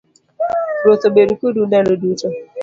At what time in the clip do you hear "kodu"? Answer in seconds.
1.39-1.61